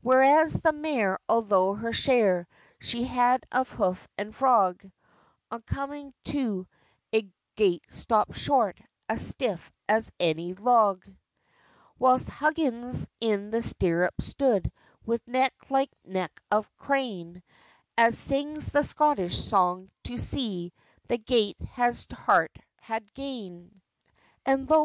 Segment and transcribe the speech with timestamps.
[0.00, 2.46] Whereas the mare, altho' her share
[2.78, 4.88] She had of hoof and frog,
[5.50, 6.68] On coming to
[7.12, 11.04] a gate stopped short As stiff as any log;
[11.98, 14.70] Whilst Huggins in the stirrup stood
[15.04, 17.42] With neck like neck of crane,
[17.98, 20.72] As sings the Scottish song "to see
[21.08, 23.80] The gate his hart had gane."
[24.46, 24.80] And lo!